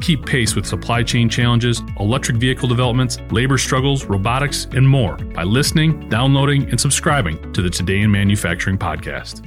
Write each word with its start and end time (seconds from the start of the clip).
Keep 0.00 0.24
pace 0.24 0.56
with 0.56 0.64
supply 0.64 1.02
chain 1.02 1.28
challenges, 1.28 1.82
electric 1.98 2.38
vehicle 2.38 2.68
developments, 2.68 3.18
labor 3.30 3.58
struggles, 3.58 4.06
robotics, 4.06 4.66
and 4.72 4.88
more 4.88 5.16
by 5.16 5.42
listening, 5.42 6.08
downloading, 6.08 6.68
and 6.70 6.80
subscribing 6.80 7.52
to 7.52 7.60
the 7.60 7.68
Today 7.68 8.00
in 8.00 8.10
Manufacturing 8.10 8.78
podcast. 8.78 9.46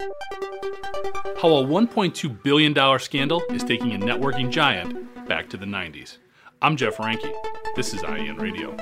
How 0.00 1.48
a 1.48 1.64
$1.2 1.64 2.42
billion 2.42 2.98
scandal 2.98 3.42
is 3.50 3.64
taking 3.64 3.94
a 3.94 3.98
networking 3.98 4.50
giant 4.50 5.26
back 5.26 5.50
to 5.50 5.56
the 5.56 5.66
90s. 5.66 6.18
I'm 6.62 6.76
Jeff 6.76 6.96
Reinke. 6.96 7.32
This 7.74 7.92
is 7.92 8.02
IEN 8.02 8.36
Radio. 8.40 8.74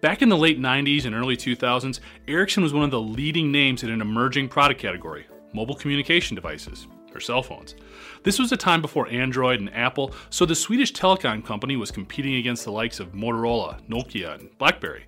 Back 0.00 0.22
in 0.22 0.28
the 0.28 0.36
late 0.36 0.60
90s 0.60 1.06
and 1.06 1.14
early 1.14 1.36
2000s, 1.36 2.00
Ericsson 2.28 2.62
was 2.62 2.74
one 2.74 2.84
of 2.84 2.90
the 2.90 3.00
leading 3.00 3.50
names 3.52 3.82
in 3.82 3.90
an 3.90 4.00
emerging 4.00 4.48
product 4.48 4.80
category 4.80 5.26
mobile 5.54 5.76
communication 5.76 6.34
devices, 6.34 6.88
or 7.14 7.20
cell 7.20 7.42
phones. 7.42 7.74
This 8.22 8.38
was 8.38 8.52
a 8.52 8.56
time 8.56 8.82
before 8.82 9.08
Android 9.08 9.60
and 9.60 9.74
Apple, 9.74 10.14
so 10.30 10.44
the 10.44 10.54
Swedish 10.54 10.92
telecom 10.92 11.44
company 11.44 11.76
was 11.76 11.90
competing 11.90 12.34
against 12.34 12.64
the 12.64 12.72
likes 12.72 13.00
of 13.00 13.12
Motorola, 13.12 13.80
Nokia, 13.88 14.40
and 14.40 14.56
Blackberry. 14.58 15.04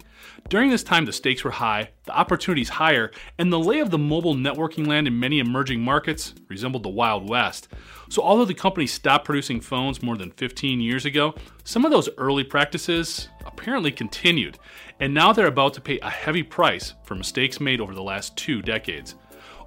During 0.49 0.71
this 0.71 0.85
time, 0.85 1.05
the 1.05 1.13
stakes 1.13 1.43
were 1.43 1.51
high, 1.51 1.91
the 2.05 2.17
opportunities 2.17 2.69
higher, 2.69 3.11
and 3.37 3.53
the 3.53 3.59
lay 3.59 3.81
of 3.81 3.91
the 3.91 3.99
mobile 3.99 4.35
networking 4.35 4.87
land 4.87 5.09
in 5.09 5.19
many 5.19 5.41
emerging 5.41 5.81
markets 5.81 6.35
resembled 6.49 6.85
the 6.85 6.89
Wild 6.89 7.29
West. 7.29 7.69
So, 8.09 8.23
although 8.23 8.45
the 8.45 8.55
company 8.55 8.87
stopped 8.87 9.25
producing 9.25 9.61
phones 9.61 10.03
more 10.03 10.17
than 10.17 10.31
15 10.31 10.81
years 10.81 11.05
ago, 11.05 11.35
some 11.65 11.85
of 11.85 11.91
those 11.91 12.09
early 12.17 12.45
practices 12.45 13.29
apparently 13.45 13.91
continued, 13.91 14.59
and 15.01 15.13
now 15.13 15.33
they're 15.33 15.47
about 15.47 15.75
to 15.75 15.81
pay 15.81 15.99
a 15.99 16.11
heavy 16.11 16.45
price 16.45 16.95
for 17.03 17.17
mistakes 17.17 17.61
made 17.61 17.81
over 17.81 17.95
the 17.95 18.03
last 18.03 18.37
two 18.37 18.63
decades. 18.63 19.17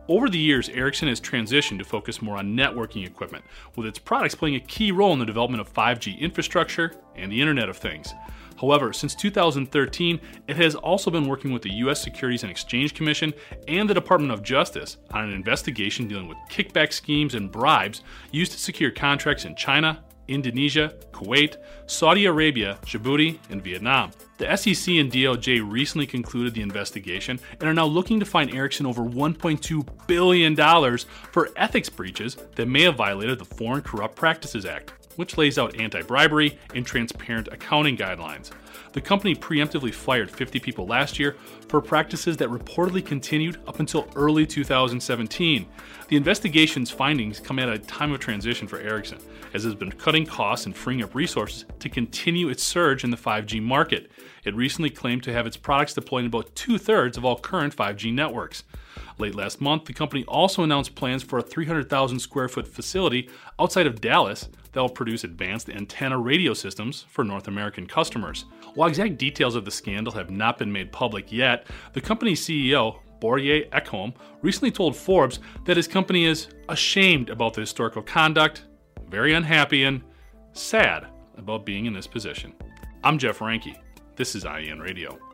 Over 0.09 0.27
the 0.27 0.39
years, 0.39 0.69
Ericsson 0.69 1.07
has 1.07 1.21
transitioned 1.21 1.77
to 1.77 1.85
focus 1.85 2.19
more 2.19 2.35
on 2.35 2.57
networking 2.57 3.05
equipment, 3.05 3.45
with 3.75 3.85
its 3.85 3.99
products 3.99 4.33
playing 4.33 4.55
a 4.55 4.59
key 4.59 4.91
role 4.91 5.13
in 5.13 5.19
the 5.19 5.25
development 5.25 5.61
of 5.61 5.71
5G 5.71 6.19
infrastructure 6.19 6.95
and 7.15 7.31
the 7.31 7.39
Internet 7.39 7.69
of 7.69 7.77
Things. 7.77 8.15
However, 8.59 8.91
since 8.91 9.13
2013, 9.13 10.19
it 10.47 10.55
has 10.55 10.73
also 10.73 11.11
been 11.11 11.27
working 11.27 11.53
with 11.53 11.61
the 11.61 11.73
U.S. 11.73 12.01
Securities 12.01 12.41
and 12.41 12.49
Exchange 12.49 12.95
Commission 12.95 13.35
and 13.67 13.87
the 13.87 13.93
Department 13.93 14.33
of 14.33 14.41
Justice 14.41 14.97
on 15.11 15.25
an 15.25 15.31
investigation 15.31 16.07
dealing 16.07 16.27
with 16.27 16.39
kickback 16.49 16.91
schemes 16.91 17.35
and 17.35 17.51
bribes 17.51 18.01
used 18.31 18.51
to 18.53 18.57
secure 18.57 18.89
contracts 18.89 19.45
in 19.45 19.55
China, 19.55 20.03
Indonesia, 20.29 20.93
Kuwait, 21.11 21.57
Saudi 21.87 22.25
Arabia, 22.25 22.77
Djibouti, 22.85 23.39
and 23.49 23.63
Vietnam. 23.63 24.11
The 24.37 24.55
SEC 24.55 24.95
and 24.95 25.11
DOJ 25.11 25.69
recently 25.69 26.07
concluded 26.07 26.53
the 26.53 26.61
investigation 26.61 27.39
and 27.59 27.67
are 27.67 27.73
now 27.73 27.85
looking 27.85 28.19
to 28.21 28.25
fine 28.25 28.49
Ericsson 28.55 28.85
over 28.85 29.01
$1.2 29.01 30.07
billion 30.07 30.55
for 31.31 31.49
ethics 31.57 31.89
breaches 31.89 32.37
that 32.55 32.67
may 32.67 32.83
have 32.83 32.95
violated 32.95 33.37
the 33.39 33.45
Foreign 33.45 33.81
Corrupt 33.81 34.15
Practices 34.15 34.65
Act, 34.65 34.93
which 35.19 35.37
lays 35.37 35.59
out 35.59 35.77
anti 35.77 36.01
bribery 36.01 36.57
and 36.73 36.85
transparent 36.85 37.49
accounting 37.51 37.97
guidelines. 37.97 38.51
The 38.93 39.01
company 39.01 39.35
preemptively 39.35 39.93
fired 39.93 40.31
50 40.31 40.61
people 40.61 40.87
last 40.87 41.19
year 41.19 41.35
for 41.67 41.81
practices 41.81 42.37
that 42.37 42.47
reportedly 42.47 43.05
continued 43.05 43.59
up 43.67 43.81
until 43.81 44.07
early 44.15 44.45
2017. 44.45 45.67
The 46.07 46.15
investigation's 46.15 46.89
findings 46.89 47.41
come 47.41 47.59
at 47.59 47.67
a 47.67 47.77
time 47.77 48.13
of 48.13 48.21
transition 48.21 48.65
for 48.65 48.79
Ericsson, 48.79 49.19
as 49.53 49.65
it 49.65 49.67
has 49.67 49.75
been 49.75 49.91
cutting 49.91 50.25
costs 50.25 50.65
and 50.65 50.75
freeing 50.75 51.03
up 51.03 51.13
resources 51.13 51.65
to 51.79 51.89
continue 51.89 52.47
its 52.47 52.63
surge 52.63 53.03
in 53.03 53.11
the 53.11 53.17
5G 53.17 53.61
market. 53.61 54.09
It 54.45 54.55
recently 54.55 54.89
claimed 54.89 55.23
to 55.23 55.33
have 55.33 55.45
its 55.45 55.57
products 55.57 55.93
deployed 55.95 56.21
in 56.21 56.27
about 56.27 56.55
two 56.55 56.77
thirds 56.77 57.17
of 57.17 57.25
all 57.25 57.37
current 57.37 57.75
5G 57.75 58.13
networks. 58.13 58.63
Late 59.17 59.35
last 59.35 59.59
month, 59.59 59.83
the 59.83 59.93
company 59.93 60.23
also 60.29 60.63
announced 60.63 60.95
plans 60.95 61.23
for 61.23 61.39
a 61.39 61.43
300,000 61.43 62.19
square 62.19 62.47
foot 62.47 62.67
facility 62.67 63.29
outside 63.59 63.85
of 63.85 63.99
Dallas 63.99 64.47
that 64.71 64.81
will 64.81 64.89
produce 64.89 65.23
advanced 65.23 65.69
antenna 65.69 66.17
radio 66.17 66.53
systems 66.53 67.05
for 67.09 67.23
North 67.23 67.47
American 67.47 67.87
customers. 67.87 68.45
While 68.75 68.89
exact 68.89 69.17
details 69.17 69.55
of 69.55 69.65
the 69.65 69.71
scandal 69.71 70.13
have 70.13 70.29
not 70.29 70.57
been 70.57 70.71
made 70.71 70.91
public 70.91 71.31
yet, 71.31 71.67
the 71.93 72.01
company's 72.01 72.45
CEO, 72.45 72.99
Börje 73.19 73.69
Ekholm, 73.71 74.13
recently 74.41 74.71
told 74.71 74.95
Forbes 74.95 75.39
that 75.65 75.77
his 75.77 75.87
company 75.87 76.25
is 76.25 76.47
ashamed 76.69 77.29
about 77.29 77.53
the 77.53 77.61
historical 77.61 78.01
conduct, 78.01 78.65
very 79.09 79.33
unhappy, 79.33 79.83
and 79.83 80.01
sad 80.53 81.07
about 81.37 81.65
being 81.65 81.85
in 81.85 81.93
this 81.93 82.07
position. 82.07 82.53
I'm 83.03 83.17
Jeff 83.17 83.39
Reinke. 83.39 83.75
This 84.15 84.35
is 84.35 84.45
IEN 84.45 84.79
Radio. 84.79 85.28